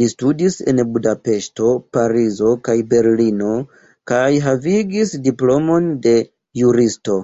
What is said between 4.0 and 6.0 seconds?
kaj havigis diplomon